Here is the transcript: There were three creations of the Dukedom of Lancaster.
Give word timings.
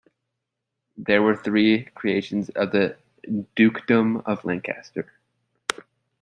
There 0.97 1.21
were 1.21 1.35
three 1.35 1.83
creations 1.93 2.49
of 2.49 2.71
the 2.71 2.97
Dukedom 3.55 4.23
of 4.25 4.43
Lancaster. 4.43 5.11